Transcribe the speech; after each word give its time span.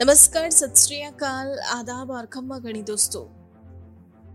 नमस्कार, 0.00 0.50
सत 0.50 1.22
आदाब 1.66 2.10
और 2.10 2.26
खम्मा 2.26 2.58
गणी 2.58 2.82
दोस्तों। 2.82 3.22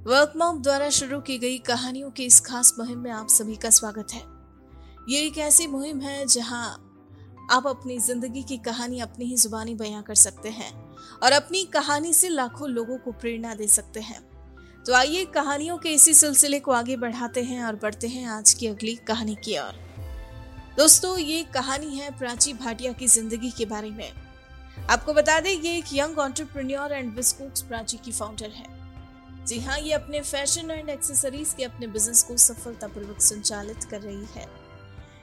वर्क 0.05 0.33
मॉप 0.37 0.55
द्वारा 0.55 0.89
शुरू 0.89 1.19
की 1.19 1.37
गई 1.37 1.57
कहानियों 1.57 2.09
की 2.11 2.25
इस 2.25 2.39
खास 2.39 2.73
मुहिम 2.79 2.97
में 2.99 3.11
आप 3.11 3.27
सभी 3.27 3.55
का 3.55 3.69
स्वागत 3.69 4.13
है। 4.13 4.21
ये 5.09 5.19
एक 5.19 5.37
ऐसी 5.37 5.67
मुहिम 5.67 6.01
है 6.01 6.25
जहाँ 6.25 6.65
आप 7.51 7.67
अपनी 7.67 7.97
ज़िंदगी 7.99 8.43
की 8.43 8.57
कहानी 8.57 8.99
अपनी 8.99 9.25
ही 9.25 9.35
जुबानी 9.35 9.75
बयां 9.75 10.01
कर 10.03 10.15
सकते 10.15 10.49
हैं 10.49 10.71
और 11.23 11.31
अपनी 11.31 11.63
कहानी 11.65 12.13
से 12.13 12.29
लाखों 12.29 12.69
लोगों 12.69 12.97
को 12.97 13.11
प्रेरणा 13.11 13.53
दे 13.53 13.67
सकते 13.67 13.99
हैं। 13.99 14.19
तो 14.83 14.93
आइए 14.93 15.23
कहानियों 15.25 15.77
के 15.77 15.89
इसी 15.89 16.13
सिलसिले 16.13 16.59
को 16.59 16.71
आगे 16.71 16.97
बढ़ाते 16.97 17.43
हैं 17.43 17.63
और 17.63 17.75
बढ़ते 17.75 18.07
हैं 18.07 18.27
आज 18.29 18.53
की 18.53 18.67
अगली 18.67 18.95
कहानी 19.07 19.35
की 19.35 19.57
ओर। 19.57 19.79
दोस्तों, 20.77 21.17
ये 21.17 21.43
कहानी 21.43 21.97
है 21.97 22.11
प्राची 22.17 22.53
भाटिया 22.55 22.91
की 22.91 23.07
ज़िंदगी 23.07 23.51
के 23.51 23.65
बारे 23.65 23.91
में। 23.91 24.22
आपको 24.89 25.13
बता 25.13 25.39
दें, 25.39 25.51
ये 25.51 25.77
एक 25.77 25.85
young 25.93 26.17
entrepreneur 26.19 26.91
and 26.91 27.13
biscuits 27.15 27.61
Prachi 27.61 27.97
की 27.97 28.11
फाउंडर 28.11 28.49
है। 28.49 29.45
जी 29.45 29.59
हाँ 29.59 29.77
ये 29.79 29.93
अपने 29.93 30.21
फ़ैशन 30.21 30.71
एंड 30.71 30.89
एक्सेसरीज 30.89 31.53
के 31.53 31.63
अपने 31.63 31.87
बिज़नेस 31.87 32.23
को 32.23 32.35
सफलतापूर्वक 32.37 33.21
संचालित 33.21 33.83
कर 33.83 34.01
रही 34.01 34.25
है। 34.35 34.45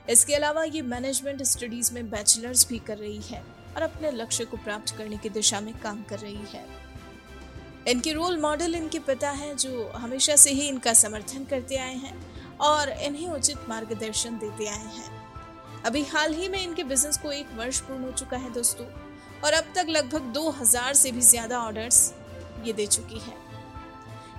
इसके 0.09 0.35
अलावा 0.35 0.63
ये 0.63 0.81
मैनेजमेंट 0.81 1.43
स्टडीज़ 1.43 1.93
में 1.93 2.09
बैचलर्स 2.09 2.67
भी 2.69 2.79
कर 2.79 2.97
रही 2.97 3.21
है 3.21 3.43
और 3.75 3.81
अपने 3.81 4.11
लक्ष्य 4.11 4.45
को 4.45 4.57
प्राप्त 4.57 4.95
करने 4.97 5.17
की 5.17 5.29
दिशा 5.29 5.59
में 5.61 5.73
काम 5.79 6.01
कर 6.03 6.19
रही 6.19 6.45
है। 6.53 6.65
इनके 7.87 8.13
रोल 8.13 8.37
मॉडल 8.37 8.75
इनके 8.75 8.99
पिता 8.99 9.29
हैं, 9.29 9.55
जो 9.57 9.91
हमेशा 9.95 10.35
से 10.35 10.51
ही 10.51 10.67
इनका 10.67 10.93
समर्थन 10.93 11.45
करते 11.45 11.75
आए 11.75 11.95
हैं 11.95 12.57
और 12.59 12.89
इन्हें 12.89 13.29
उचित 13.29 13.69
मार्गदर्शन 13.69 14.37
देते 14.37 14.67
आए 14.67 14.95
हैं। 14.97 15.21
अभी 15.85 16.03
हाल 16.03 16.33
ही 16.33 16.47
में 16.47 16.61
इनके 16.63 16.83
बिज़नेस 16.83 17.17
को 17.17 17.31
एक 17.31 17.53
वर्ष 17.55 17.79
पूर्ण 17.79 18.03
हो 18.03 18.11
चुका 18.11 18.37
है 18.37 18.53
दोस्तों। 18.53 19.10
और 19.43 19.53
अब 19.53 19.73
तक 19.75 19.85
लगभग 19.89 20.31
2000 20.33 20.93
से 20.93 21.11
भी 21.11 21.21
ज़्यादा 21.23 21.59
ऑर्डर्स 21.59 22.13
ये 22.65 22.73
दे 22.73 22.85
चुकी 22.87 23.19
है। 23.19 23.39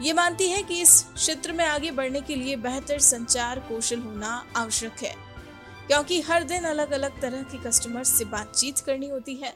ये 0.03 0.13
मानती 0.13 0.49
है 0.49 0.63
कि 0.63 0.81
इस 0.81 1.03
क्षेत्र 1.15 1.53
में 1.53 1.65
आगे 1.65 1.91
बढ़ने 1.93 2.21
के 2.21 2.37
लिए 2.37 2.57
बेहतर 2.59 2.99
संचार 3.01 3.59
कौशल 3.69 3.99
होना 4.01 4.31
आवश्यक 4.57 5.03
है, 5.03 5.15
क्योंकि 5.87 6.21
हर 6.21 6.45
दिन 6.45 6.65
अलग 6.67 6.93
अलग 6.93 7.21
तरह 7.23 7.43
के 7.45 7.59
कस्टमर्स 7.61 8.09
से 8.09 8.25
बातचीत 8.27 8.79
करनी 8.81 9.09
होती 9.09 9.35
है। 9.37 9.55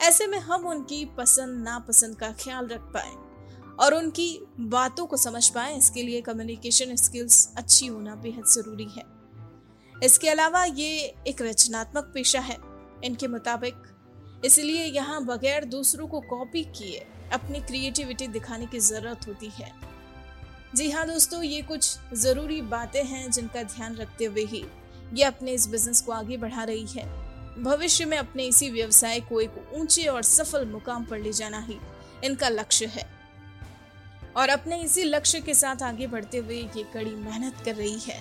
ऐसे 0.00 0.26
में 0.26 0.38
हम 0.40 0.66
उनकी 0.66 1.04
पसंद, 1.18 1.62
नापसंद 1.64 2.16
का 2.16 2.30
ख्याल 2.34 2.66
रख 2.68 2.90
पाए 2.94 3.12
और 3.78 3.94
उनकी 3.94 4.28
बातों 4.60 5.06
को 5.06 5.16
समझ 5.16 5.48
पाए। 5.48 5.76
इसके 5.76 6.02
लिए 6.02 6.20
कम्युनिकेशन 6.22 6.94
स्किल्स 6.96 7.52
अच्छी 7.56 7.86
होना 7.86 8.14
बेहद 8.16 8.44
ज़रूरी 8.46 8.88
है। 8.90 9.04
इसके 9.94 10.28
अलावा 10.28 10.64
ये 10.64 11.14
एक 11.28 11.42
रचनात्मक 11.42 12.10
पेशा 12.14 12.40
है। 12.40 12.56
इनके 13.04 13.28
मुताबिक 13.28 13.74
इसलिए 14.44 14.84
यहाँ 14.84 15.24
बगैर 15.24 15.64
दूसरों 15.64 16.06
को 16.06 16.20
कॉपी 16.20 16.62
किए 16.76 17.06
अपनी 17.32 17.60
क्रिएटिविटी 17.60 18.26
दिखाने 18.28 18.66
की 18.66 18.80
ज़रूरत 18.80 19.26
होती 19.28 19.50
है। 19.50 19.72
जी 20.74 20.90
हाँ 20.90 21.06
दोस्तों, 21.06 21.42
ये 21.42 21.62
कुछ 21.62 21.96
ज़रूरी 22.14 22.60
बातें 22.62 23.02
हैं 23.04 23.30
जिनका 23.30 23.62
ध्यान 23.64 23.96
रखते 23.96 24.24
हुए 24.24 24.44
ही 24.44 24.64
ये 25.14 25.24
अपने 25.24 25.52
इस 25.52 25.66
बिज़नेस 25.68 26.00
को 26.00 26.12
आगे 26.12 26.36
बढ़ा 26.36 26.64
रही 26.64 26.86
है। 26.86 27.04
भविष्य 27.62 28.04
में 28.04 28.16
अपने 28.18 28.46
इसी 28.46 28.70
व्यवसाय 28.70 29.20
को 29.20 29.40
एक 29.40 29.54
ऊँचे 29.74 30.04
और 30.04 30.22
सफल 30.22 30.66
मुकाम 30.66 31.04
पर 31.04 31.18
ले 31.18 31.32
जाना 31.32 31.60
ही 31.60 31.78
इनका 32.24 32.48
लक्ष्य 32.48 32.86
है। 32.86 33.06
और 34.36 34.48
अपने 34.48 34.80
इसी 34.82 35.04
लक्ष्य 35.04 35.40
के 35.40 35.54
साथ 35.54 35.82
आगे 35.82 36.06
बढ़ते 36.06 36.38
हुए 36.38 36.56
ये 36.56 36.82
कड़ी 36.94 37.14
मेहनत 37.14 37.62
कर 37.64 37.74
रही 37.74 37.98
है। 37.98 38.20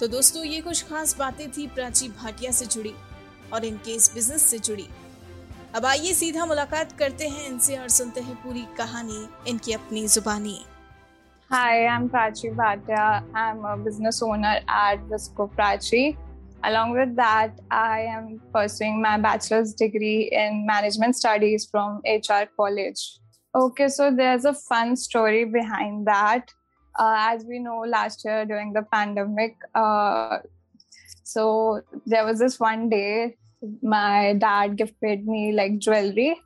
तो 0.00 0.06
दोस्तों, 0.06 0.44
ये 0.44 0.60
कुछ 0.60 0.82
खास 0.82 1.16
बातें 1.16 1.50
थी 1.52 1.66
प्राची 1.66 2.08
भाटिया 2.10 2.52
से 2.52 2.66
जुड़ी 2.66 2.94
और 3.52 3.64
इनके 3.64 3.92
इस 3.92 4.12
बिज़नेस 4.14 4.42
से 4.42 4.58
जुड़ी। 4.58 4.86
अब 5.74 5.86
आइए 5.86 6.12
सीधा 6.14 6.44
मुलाकात 6.46 6.92
करते 6.98 7.28
हैं 7.28 7.46
इनसे 7.46 7.76
और 7.76 7.88
सुनते 7.88 8.20
हैं 8.20 8.34
पूरी 8.42 8.60
कहानी, 8.78 9.26
इनकी 9.50 9.72
अपनी 9.72 10.06
जुबानी। 10.08 10.58
Hi 11.50 11.78
I 11.78 11.94
am 11.94 12.06
Prachi 12.08 12.50
Bhatia 12.50 13.06
I 13.36 13.50
am 13.50 13.82
business 13.84 14.22
owner 14.22 14.56
at 14.56 15.00
Visko 15.12 15.46
Prachi 15.56 16.04
along 16.64 16.96
with 16.98 17.08
that 17.20 17.60
I 17.72 18.02
am 18.12 18.28
pursuing 18.54 19.02
my 19.02 19.18
bachelors 19.26 19.74
degree 19.78 20.14
in 20.44 20.64
management 20.70 21.14
studies 21.14 21.66
from 21.70 22.00
HR 22.06 22.44
college 22.56 23.06
okay 23.54 23.88
so 23.88 24.10
there 24.16 24.34
is 24.34 24.48
a 24.48 24.52
fun 24.62 24.94
story 25.02 25.44
behind 25.58 26.00
that 26.08 26.50
as 26.94 27.46
we 27.48 27.58
know 27.58 27.84
last 27.84 28.26
year 28.26 28.44
during 28.44 28.74
the 28.74 28.84
pandemic 28.94 29.64
so 31.26 31.48
there 31.98 32.24
was 32.24 32.42
this 32.42 32.60
one 32.62 32.88
day 32.88 33.06
my 33.82 34.34
dad 34.34 34.76
gifted 34.76 35.26
me 35.26 35.52
like 35.52 35.78
jewelry. 35.78 36.40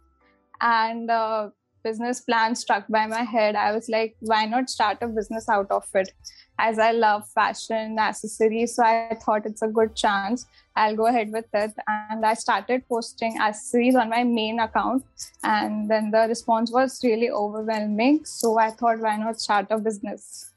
And 0.60 1.10
uh, 1.10 1.50
business 1.82 2.20
plan 2.20 2.54
struck 2.54 2.86
by 2.88 3.06
my 3.06 3.22
head. 3.22 3.56
I 3.56 3.72
was 3.72 3.88
like 3.88 4.16
why 4.20 4.44
not 4.46 4.70
start 4.70 4.98
a 5.00 5.08
business 5.08 5.48
out 5.48 5.70
of 5.70 5.86
it? 5.94 6.12
As 6.58 6.78
i 6.78 6.90
love 6.90 7.22
fashion 7.34 7.98
accessories 8.04 8.74
so 8.74 8.82
i 8.82 9.16
thought 9.24 9.46
it's 9.46 9.62
a 9.62 9.68
good 9.68 9.94
chance. 9.94 10.46
I'll 10.74 10.96
go 10.96 11.06
ahead 11.06 11.32
with 11.32 11.46
it. 11.52 11.72
And 11.86 12.26
i 12.26 12.34
started 12.34 12.82
posting 12.88 13.38
accessories 13.40 13.94
on 13.94 14.10
my 14.10 14.24
main 14.24 14.60
account. 14.60 15.04
And 15.42 15.90
then 15.90 16.10
the 16.10 16.26
response 16.28 16.72
was 16.72 17.00
really 17.04 17.30
overwhelming. 17.30 18.24
So 18.24 18.58
i 18.58 18.70
thought 18.70 18.98
why 19.06 19.16
not 19.16 19.40
start 19.40 19.66
a 19.70 19.78
business? 19.78 20.50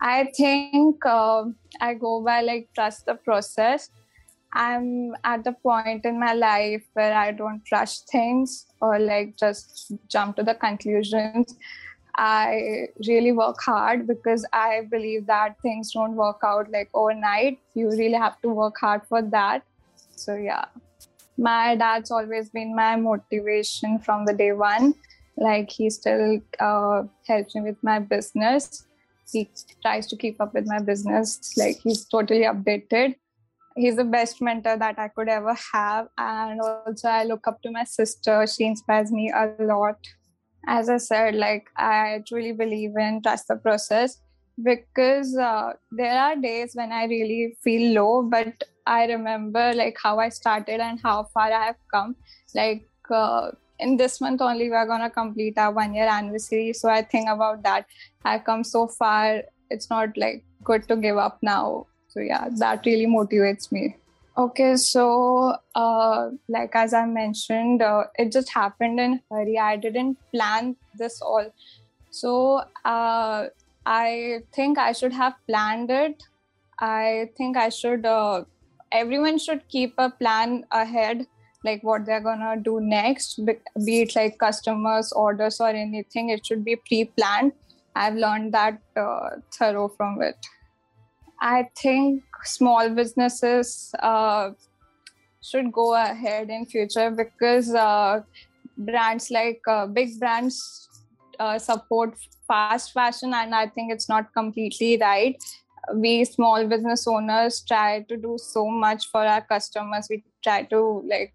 I 0.00 0.30
think 0.36 1.04
uh, 1.06 1.44
i 1.80 1.94
go 1.94 2.22
by 2.22 2.40
like 2.42 2.68
trust 2.74 3.06
the 3.06 3.14
process 3.14 3.90
I'm 4.56 5.14
at 5.22 5.44
the 5.44 5.52
point 5.52 6.06
in 6.06 6.18
my 6.18 6.32
life 6.32 6.82
where 6.94 7.12
I 7.12 7.30
don't 7.30 7.60
rush 7.70 7.98
things 8.12 8.66
or 8.80 8.98
like 8.98 9.36
just 9.36 9.92
jump 10.08 10.36
to 10.36 10.42
the 10.42 10.54
conclusions. 10.54 11.54
I 12.16 12.86
really 13.06 13.32
work 13.32 13.60
hard 13.60 14.06
because 14.06 14.46
I 14.54 14.86
believe 14.90 15.26
that 15.26 15.60
things 15.60 15.92
don't 15.92 16.16
work 16.16 16.40
out 16.42 16.70
like 16.70 16.88
overnight. 16.94 17.58
You 17.74 17.90
really 17.90 18.14
have 18.14 18.40
to 18.40 18.48
work 18.48 18.76
hard 18.80 19.02
for 19.06 19.20
that. 19.20 19.62
So, 20.14 20.34
yeah. 20.34 20.64
My 21.36 21.76
dad's 21.76 22.10
always 22.10 22.48
been 22.48 22.74
my 22.74 22.96
motivation 22.96 23.98
from 23.98 24.24
the 24.24 24.32
day 24.32 24.52
one. 24.52 24.94
Like, 25.36 25.68
he 25.68 25.90
still 25.90 26.40
uh, 26.58 27.02
helps 27.26 27.54
me 27.54 27.60
with 27.60 27.82
my 27.82 27.98
business. 27.98 28.86
He 29.30 29.50
tries 29.82 30.06
to 30.06 30.16
keep 30.16 30.40
up 30.40 30.54
with 30.54 30.66
my 30.66 30.78
business. 30.78 31.52
Like, 31.58 31.76
he's 31.82 32.06
totally 32.06 32.44
updated 32.44 33.16
he's 33.76 33.96
the 33.96 34.04
best 34.04 34.40
mentor 34.40 34.76
that 34.76 34.98
I 34.98 35.08
could 35.08 35.28
ever 35.28 35.56
have. 35.72 36.08
And 36.18 36.60
also, 36.60 37.08
I 37.08 37.24
look 37.24 37.46
up 37.46 37.62
to 37.62 37.70
my 37.70 37.84
sister. 37.84 38.46
She 38.46 38.64
inspires 38.64 39.12
me 39.12 39.30
a 39.30 39.54
lot. 39.60 39.98
As 40.66 40.88
I 40.88 40.96
said, 40.96 41.34
like, 41.36 41.68
I 41.76 42.22
truly 42.26 42.52
believe 42.52 42.96
in 42.98 43.22
trust 43.22 43.48
the 43.48 43.56
process 43.56 44.18
because 44.62 45.36
uh, 45.36 45.74
there 45.92 46.18
are 46.18 46.34
days 46.34 46.72
when 46.74 46.90
I 46.90 47.04
really 47.04 47.56
feel 47.62 47.92
low, 47.92 48.22
but 48.22 48.64
I 48.86 49.04
remember 49.06 49.72
like 49.74 49.96
how 50.02 50.18
I 50.18 50.30
started 50.30 50.80
and 50.80 50.98
how 51.02 51.24
far 51.34 51.52
I 51.52 51.66
have 51.66 51.76
come. 51.92 52.16
Like, 52.54 52.88
uh, 53.10 53.50
in 53.78 53.98
this 53.98 54.20
month 54.20 54.40
only, 54.40 54.70
we're 54.70 54.86
gonna 54.86 55.10
complete 55.10 55.58
our 55.58 55.70
one 55.70 55.94
year 55.94 56.06
anniversary. 56.06 56.72
So 56.72 56.88
I 56.88 57.02
think 57.02 57.28
about 57.28 57.62
that. 57.64 57.86
I've 58.24 58.44
come 58.44 58.64
so 58.64 58.88
far. 58.88 59.42
It's 59.70 59.90
not 59.90 60.16
like 60.16 60.44
good 60.64 60.88
to 60.88 60.96
give 60.96 61.18
up 61.18 61.38
now 61.42 61.86
so 62.16 62.22
yeah 62.22 62.48
that 62.58 62.86
really 62.86 63.06
motivates 63.06 63.70
me. 63.70 63.96
Okay 64.38 64.76
so 64.76 65.54
uh, 65.74 66.30
like 66.48 66.74
as 66.74 66.94
i 66.94 67.04
mentioned 67.04 67.82
uh, 67.82 68.04
it 68.16 68.32
just 68.32 68.52
happened 68.52 69.00
in 69.00 69.20
hurry 69.30 69.58
i 69.58 69.76
didn't 69.76 70.18
plan 70.34 70.76
this 70.94 71.20
all. 71.20 71.50
So 72.10 72.62
uh, 72.84 73.46
i 73.84 74.40
think 74.54 74.78
i 74.78 74.92
should 74.92 75.12
have 75.12 75.34
planned 75.46 75.90
it. 75.90 76.22
I 76.80 77.30
think 77.36 77.56
i 77.56 77.68
should 77.68 78.06
uh, 78.06 78.44
everyone 78.92 79.38
should 79.38 79.68
keep 79.68 79.94
a 79.98 80.10
plan 80.10 80.64
ahead 80.70 81.26
like 81.64 81.82
what 81.82 82.06
they're 82.06 82.20
gonna 82.20 82.56
do 82.56 82.80
next 82.80 83.40
be 83.44 84.00
it 84.00 84.14
like 84.16 84.38
customers 84.38 85.12
orders 85.12 85.60
or 85.60 85.68
anything. 85.68 86.28
It 86.30 86.46
should 86.46 86.64
be 86.64 86.76
pre-planned. 86.76 87.52
I've 87.94 88.14
learned 88.14 88.52
that 88.52 88.78
uh, 88.94 89.30
thorough 89.58 89.88
from 89.88 90.22
it 90.22 90.36
I 91.40 91.68
think 91.76 92.22
small 92.44 92.88
businesses 92.90 93.94
uh, 93.98 94.50
should 95.42 95.72
go 95.72 95.94
ahead 95.94 96.50
in 96.50 96.66
future 96.66 97.10
because 97.10 97.74
uh, 97.74 98.20
brands 98.76 99.30
like 99.30 99.60
uh, 99.68 99.86
big 99.86 100.18
brands 100.18 100.88
uh, 101.38 101.58
support 101.58 102.16
fast 102.46 102.92
fashion, 102.92 103.34
and 103.34 103.54
I 103.54 103.66
think 103.66 103.92
it's 103.92 104.08
not 104.08 104.32
completely 104.32 104.98
right. 104.98 105.42
We 105.94 106.24
small 106.24 106.66
business 106.66 107.06
owners 107.06 107.62
try 107.66 108.04
to 108.08 108.16
do 108.16 108.36
so 108.38 108.66
much 108.66 109.08
for 109.10 109.24
our 109.24 109.42
customers. 109.42 110.08
We 110.10 110.24
try 110.42 110.62
to 110.64 111.04
like 111.08 111.34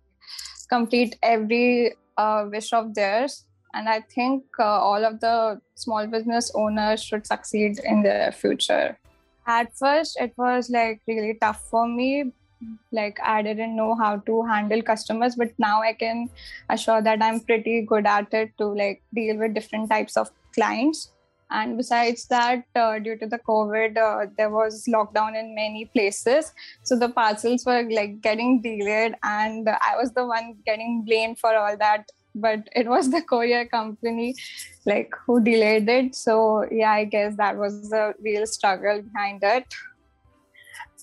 complete 0.69 1.17
every 1.21 1.93
uh, 2.17 2.45
wish 2.51 2.73
of 2.73 2.93
theirs 2.93 3.45
and 3.73 3.87
i 3.89 3.99
think 4.15 4.43
uh, 4.59 4.63
all 4.63 5.03
of 5.05 5.19
the 5.19 5.59
small 5.75 6.07
business 6.07 6.51
owners 6.55 7.03
should 7.03 7.25
succeed 7.25 7.79
in 7.83 8.03
the 8.03 8.33
future 8.37 8.97
at 9.59 9.77
first 9.77 10.19
it 10.19 10.33
was 10.37 10.69
like 10.69 11.01
really 11.07 11.37
tough 11.41 11.63
for 11.69 11.87
me. 11.87 12.31
Like 12.91 13.19
i 13.25 13.41
didn't 13.41 13.75
know 13.75 13.95
how 13.95 14.17
to 14.25 14.43
handle 14.43 14.83
customers 14.89 15.35
but 15.35 15.53
now 15.57 15.81
i 15.81 15.93
can 16.01 16.29
assure 16.69 17.01
that 17.07 17.23
i'm 17.27 17.39
pretty 17.39 17.81
good 17.93 18.05
at 18.05 18.35
it 18.41 18.51
to 18.59 18.67
like 18.81 19.01
deal 19.15 19.37
with 19.37 19.55
different 19.55 19.89
types 19.89 20.15
of 20.15 20.29
clients. 20.53 21.11
And 21.49 21.75
besides 21.75 22.27
that 22.27 22.63
uh, 22.75 22.99
due 22.99 23.17
to 23.17 23.27
the 23.27 23.39
covid 23.39 23.97
uh, 23.97 24.27
there 24.37 24.51
was 24.51 24.85
lockdown 24.87 25.39
in 25.39 25.55
many 25.55 25.85
places. 25.85 26.53
So 26.83 26.99
the 26.99 27.09
parcels 27.09 27.65
were 27.65 27.81
like 27.89 28.21
getting 28.21 28.61
delayed 28.61 29.15
and 29.23 29.67
i 29.69 29.95
was 29.97 30.13
the 30.13 30.27
one 30.27 30.55
getting 30.63 31.03
blamed 31.03 31.39
for 31.39 31.55
all 31.55 31.75
that 31.77 32.05
but 32.33 32.67
it 32.75 32.87
was 32.87 33.09
the 33.11 33.21
courier 33.21 33.65
company 33.65 34.33
like 34.85 35.13
who 35.25 35.43
delayed 35.43 35.87
it 35.89 36.15
so 36.15 36.65
yeah 36.71 36.91
i 36.91 37.03
guess 37.03 37.35
that 37.35 37.57
was 37.57 37.89
the 37.89 38.13
real 38.21 38.45
struggle 38.45 39.01
behind 39.01 39.39
it 39.43 39.65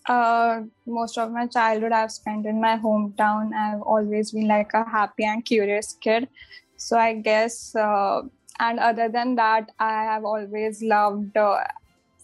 uh, 0.08 0.62
most 0.86 1.19
of 1.19 1.30
my 1.30 1.46
childhood 1.46 1.92
I've 1.92 2.12
spent 2.12 2.46
in 2.46 2.60
my 2.60 2.76
hometown. 2.78 3.52
I've 3.52 3.82
always 3.82 4.32
been 4.32 4.48
like 4.48 4.72
a 4.75 4.84
happy 4.84 5.25
and 5.25 5.44
curious 5.44 5.96
kid. 6.00 6.28
So 6.76 6.96
I 6.96 7.14
guess, 7.14 7.75
uh, 7.75 8.22
and 8.58 8.78
other 8.78 9.08
than 9.08 9.36
that, 9.36 9.70
I 9.78 10.04
have 10.04 10.25
always 10.25 10.82
loved 10.82 11.36
uh, 11.36 11.58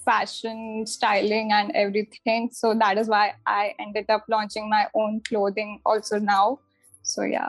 fashion, 0.05 0.87
styling, 0.87 1.53
and 1.53 1.73
everything. 1.75 2.51
So 2.53 2.75
that 2.75 2.99
is 2.99 3.09
why 3.09 3.35
I 3.47 3.75
ended 3.79 4.07
up 4.09 4.25
launching 4.29 4.69
my 4.69 4.89
own 4.95 5.21
clothing 5.27 5.81
also 5.85 6.19
now. 6.19 6.61
So 7.03 7.23
yeah. 7.23 7.49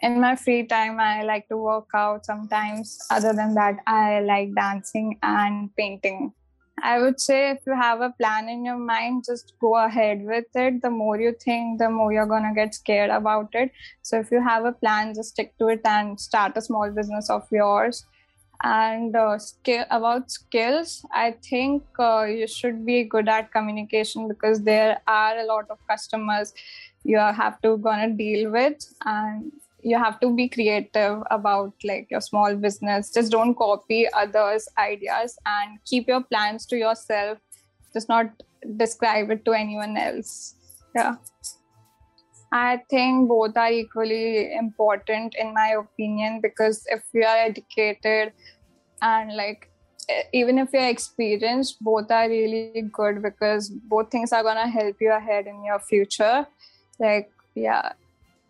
In 0.00 0.20
my 0.20 0.36
free 0.36 0.64
time, 0.64 1.00
I 1.00 1.22
like 1.22 1.48
to 1.48 1.56
work 1.56 1.88
out 1.94 2.24
sometimes. 2.24 2.98
Other 3.10 3.32
than 3.32 3.54
that, 3.54 3.78
I 3.86 4.20
like 4.20 4.54
dancing 4.54 5.18
and 5.22 5.74
painting. 5.76 6.32
I 6.80 7.00
would 7.00 7.20
say 7.20 7.50
if 7.50 7.58
you 7.66 7.74
have 7.74 8.00
a 8.00 8.10
plan 8.10 8.48
in 8.48 8.64
your 8.64 8.76
mind, 8.76 9.24
just 9.26 9.54
go 9.60 9.74
ahead 9.76 10.22
with 10.22 10.44
it. 10.54 10.80
The 10.82 10.90
more 10.90 11.18
you 11.20 11.32
think, 11.32 11.80
the 11.80 11.90
more 11.90 12.12
you're 12.12 12.26
going 12.26 12.44
to 12.44 12.54
get 12.54 12.74
scared 12.74 13.10
about 13.10 13.48
it. 13.54 13.72
So 14.02 14.20
if 14.20 14.30
you 14.30 14.40
have 14.40 14.64
a 14.64 14.72
plan, 14.72 15.14
just 15.14 15.30
stick 15.30 15.58
to 15.58 15.68
it 15.68 15.80
and 15.84 16.20
start 16.20 16.56
a 16.56 16.62
small 16.62 16.88
business 16.90 17.28
of 17.28 17.48
yours. 17.50 18.06
And 18.62 19.16
uh, 19.16 19.38
skill 19.38 19.84
about 19.90 20.30
skills, 20.30 21.04
I 21.12 21.36
think 21.48 21.82
uh, 21.98 22.24
you 22.24 22.46
should 22.46 22.86
be 22.86 23.04
good 23.04 23.28
at 23.28 23.52
communication 23.52 24.28
because 24.28 24.62
there 24.62 25.00
are 25.08 25.38
a 25.38 25.44
lot 25.44 25.66
of 25.70 25.78
customers 25.88 26.52
you 27.04 27.18
have 27.18 27.60
to 27.62 27.76
gonna 27.78 28.10
deal 28.10 28.50
with, 28.50 28.78
and 29.04 29.52
you 29.82 29.96
have 29.96 30.18
to 30.20 30.34
be 30.34 30.48
creative 30.48 31.22
about 31.30 31.72
like 31.84 32.08
your 32.10 32.20
small 32.20 32.54
business. 32.54 33.12
Just 33.12 33.32
don't 33.32 33.54
copy 33.54 34.06
others 34.12 34.68
ideas 34.78 35.38
and 35.46 35.78
keep 35.84 36.08
your 36.08 36.22
plans 36.22 36.66
to 36.66 36.76
yourself. 36.76 37.38
Just 37.92 38.08
not 38.08 38.30
describe 38.76 39.30
it 39.30 39.44
to 39.44 39.52
anyone 39.52 39.96
else. 39.96 40.54
Yeah. 40.94 41.16
I 42.50 42.82
think 42.90 43.28
both 43.28 43.56
are 43.56 43.70
equally 43.70 44.54
important 44.54 45.34
in 45.38 45.52
my 45.52 45.76
opinion 45.78 46.40
because 46.40 46.84
if 46.88 47.02
you 47.12 47.22
are 47.22 47.36
educated 47.36 48.32
and 49.02 49.36
like 49.36 49.70
even 50.32 50.58
if 50.58 50.72
you're 50.72 50.88
experienced 50.88 51.76
both 51.82 52.10
are 52.10 52.26
really 52.28 52.88
good 52.90 53.22
because 53.22 53.68
both 53.68 54.10
things 54.10 54.32
are 54.32 54.42
going 54.42 54.56
to 54.56 54.66
help 54.66 54.96
you 54.98 55.12
ahead 55.12 55.46
in 55.46 55.62
your 55.62 55.78
future. 55.78 56.46
Like 56.98 57.30
yeah 57.54 57.92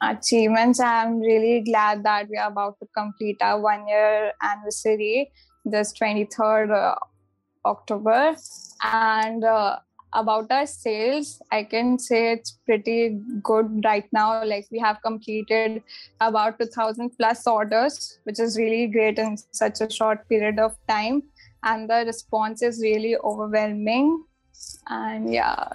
achievements. 0.01 0.81
I'm 0.81 1.21
really 1.21 1.61
glad 1.61 2.05
that 2.05 2.29
we 2.29 2.37
are 2.37 2.51
about 2.51 2.79
to 2.81 2.87
complete 2.97 3.37
our 3.41 3.61
one 3.61 3.87
year 3.89 4.33
anniversary 4.43 5.31
this 5.65 5.93
23rd 5.93 6.71
uh, 6.71 6.95
October. 7.65 8.37
And 8.83 9.45
uh, 9.45 9.79
about 10.13 10.51
our 10.51 10.67
sales, 10.67 11.41
I 11.51 11.65
can 11.65 11.99
say 11.99 12.33
it's 12.33 12.59
pretty 12.65 13.21
good 13.43 13.83
right 13.85 14.09
now. 14.13 14.45
Like 14.45 14.67
we 14.71 14.79
have 14.79 14.99
completed 15.03 15.83
about 16.21 16.59
2000 16.59 17.11
plus 17.19 17.47
orders, 17.47 18.19
which 18.25 18.41
is 18.41 18.57
really 18.57 18.87
great 18.87 19.19
in 19.19 19.37
such 19.53 19.81
a 19.81 19.91
short 19.91 20.29
period 20.29 20.59
of 20.59 20.77
time. 20.89 21.23
And 21.63 21.91
the 21.91 22.05
response 22.07 22.63
is 22.63 22.81
really 22.81 23.17
overwhelming. 23.17 24.25
And 24.89 25.33
yeah, 25.33 25.73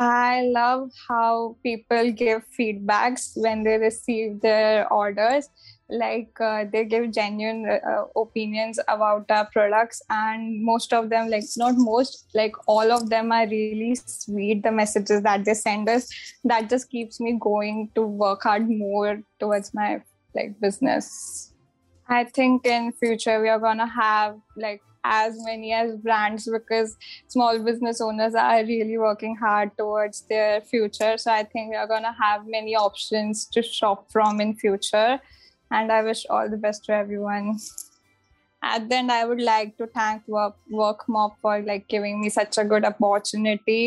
I 0.00 0.42
love 0.42 0.90
how 1.08 1.56
people 1.64 2.12
give 2.12 2.44
feedbacks 2.56 3.32
when 3.34 3.64
they 3.64 3.78
receive 3.78 4.40
their 4.40 4.90
orders. 4.92 5.48
Like 5.90 6.40
uh, 6.40 6.66
they 6.72 6.84
give 6.84 7.10
genuine 7.10 7.66
uh, 7.68 8.04
opinions 8.14 8.78
about 8.86 9.28
our 9.28 9.46
products, 9.46 10.00
and 10.08 10.62
most 10.62 10.92
of 10.92 11.10
them, 11.10 11.30
like 11.30 11.42
not 11.56 11.74
most, 11.76 12.26
like 12.32 12.54
all 12.68 12.92
of 12.92 13.10
them 13.10 13.32
are 13.32 13.48
really 13.48 13.96
sweet. 13.96 14.62
The 14.62 14.70
messages 14.70 15.22
that 15.22 15.44
they 15.44 15.54
send 15.54 15.88
us 15.88 16.08
that 16.44 16.70
just 16.70 16.90
keeps 16.90 17.18
me 17.18 17.36
going 17.40 17.90
to 17.96 18.02
work 18.02 18.44
hard 18.44 18.68
more 18.68 19.20
towards 19.40 19.74
my 19.74 20.00
like 20.32 20.60
business. 20.60 21.52
I 22.08 22.22
think 22.24 22.66
in 22.66 22.92
future 22.92 23.40
we 23.40 23.48
are 23.48 23.58
gonna 23.58 23.88
have 23.88 24.36
like 24.56 24.80
as 25.08 25.42
many 25.44 25.72
as 25.72 25.96
brands 25.96 26.48
because 26.52 26.96
small 27.28 27.58
business 27.58 28.00
owners 28.00 28.34
are 28.34 28.62
really 28.64 28.98
working 28.98 29.34
hard 29.34 29.70
towards 29.78 30.20
their 30.28 30.60
future. 30.60 31.16
So 31.16 31.32
i 31.32 31.42
think 31.42 31.70
we 31.70 31.76
are 31.76 31.86
going 31.86 32.08
to 32.10 32.14
have 32.20 32.46
many 32.46 32.76
options 32.76 33.46
to 33.56 33.62
shop 33.62 34.12
from 34.12 34.40
in 34.40 34.54
future. 34.54 35.18
And 35.70 35.92
i 35.92 36.02
wish 36.02 36.26
all 36.28 36.48
the 36.48 36.58
best 36.66 36.84
to 36.84 36.92
everyone. 36.92 37.58
At 38.62 38.88
the 38.88 38.96
end 38.96 39.12
i 39.12 39.24
would 39.24 39.40
like 39.40 39.76
to 39.78 39.86
thank 39.86 40.28
work 40.28 40.56
workmob 40.82 41.34
for 41.40 41.62
like 41.62 41.88
giving 41.88 42.20
me 42.20 42.28
such 42.28 42.58
a 42.58 42.64
good 42.64 42.84
opportunity 42.84 43.82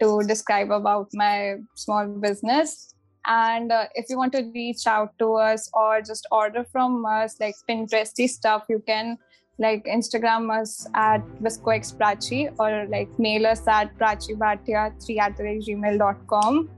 to 0.00 0.22
describe 0.26 0.70
about 0.70 1.08
my 1.14 1.56
small 1.74 2.06
business. 2.06 2.94
And 3.26 3.70
uh, 3.70 3.86
if 3.94 4.06
you 4.08 4.16
want 4.16 4.32
to 4.32 4.50
reach 4.54 4.86
out 4.86 5.18
to 5.18 5.34
us 5.34 5.68
or 5.72 6.00
just 6.00 6.26
order 6.30 6.64
from 6.72 7.04
us 7.06 7.36
like 7.38 7.54
pinteresty 7.68 8.28
stuff 8.28 8.64
you 8.68 8.82
can 8.86 9.18
like, 9.60 9.84
Instagram 9.84 10.50
us 10.50 10.88
at 10.94 11.22
viscoexprachi 11.42 12.42
or, 12.58 12.86
like, 12.88 13.16
mail 13.18 13.46
us 13.46 13.66
at 13.68 13.96
prachibhatia3 13.98 15.18
at 15.18 15.36
gmail.com. 15.36 16.68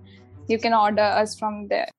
You 0.49 0.59
can 0.59 0.75
order 0.75 1.09
us 1.23 1.39
from 1.39 1.67
there. 1.69 1.91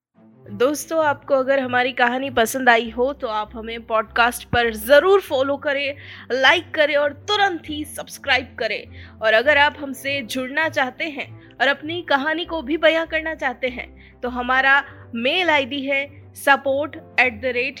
दोस्तों, 0.52 1.04
आपको 1.04 1.34
अगर 1.34 1.60
हमारी 1.60 1.92
कहानी 1.92 2.28
पसंद 2.30 2.68
आई 2.68 2.90
हो 2.90 3.12
तो 3.12 3.28
आप 3.28 3.50
हमें 3.54 3.86
पॉडकास्ट 3.86 4.44
पर 4.48 4.72
ज़रूर 4.74 5.20
फॉलो 5.20 5.56
करें 5.56 5.96
लाइक 6.32 6.70
करें 6.74 6.94
और 6.96 7.12
तुरंत 7.28 7.68
ही 7.68 7.84
सब्सक्राइब 7.94 8.54
करें 8.58 9.18
और 9.22 9.34
अगर 9.34 9.58
आप 9.58 9.76
हमसे 9.78 10.20
जुड़ना 10.22 10.68
चाहते 10.68 11.08
हैं 11.10 11.26
और 11.60 11.68
अपनी 11.68 12.00
कहानी 12.08 12.44
को 12.44 12.60
भी 12.62 12.76
बयां 12.76 13.06
करना 13.06 13.34
चाहते 13.34 13.68
हैं 13.78 13.88
तो 14.22 14.28
हमारा 14.28 14.82
मेल 15.14 15.50
आईडी 15.50 15.80
है 15.86 16.04
support 16.44 16.96
at 17.20 17.40
the 17.42 17.52
rate 17.54 17.80